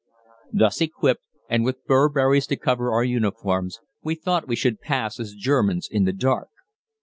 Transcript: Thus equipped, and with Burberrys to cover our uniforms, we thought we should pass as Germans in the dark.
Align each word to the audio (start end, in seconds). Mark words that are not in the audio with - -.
Thus 0.51 0.81
equipped, 0.81 1.21
and 1.47 1.63
with 1.63 1.85
Burberrys 1.85 2.47
to 2.47 2.55
cover 2.57 2.91
our 2.91 3.03
uniforms, 3.03 3.81
we 4.01 4.15
thought 4.15 4.47
we 4.47 4.55
should 4.55 4.81
pass 4.81 5.19
as 5.19 5.35
Germans 5.35 5.87
in 5.91 6.05
the 6.05 6.11
dark. 6.11 6.49